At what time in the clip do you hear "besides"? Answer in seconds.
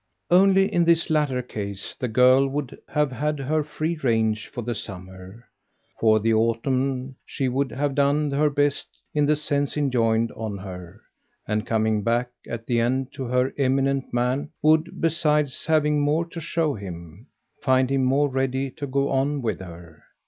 14.99-15.67